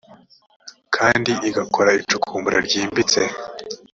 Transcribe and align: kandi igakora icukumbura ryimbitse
kandi 0.95 1.31
igakora 1.49 1.89
icukumbura 2.01 2.57
ryimbitse 2.67 3.21